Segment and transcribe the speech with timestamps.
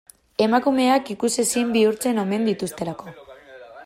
[0.45, 3.15] Emakumeak ikusezin bihurtzen omen dituztelako.